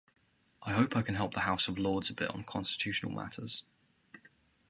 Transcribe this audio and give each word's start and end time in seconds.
I 0.63 0.71
hope 0.73 0.95
I 0.97 1.03
can 1.03 1.13
help 1.13 1.35
the 1.35 1.41
House 1.41 1.67
of 1.67 1.77
Lords 1.77 2.09
a 2.09 2.13
bit 2.15 2.31
on 2.31 2.43
constitutional 2.43 3.11
matters. 3.11 3.61